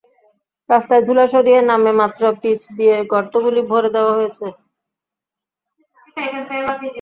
[0.69, 4.45] রাস্তায় ধুলা সরিয়ে নামে মাত্র পিচ দিয়ে গর্তগুলি ভরে দেওয়া হয়েছে।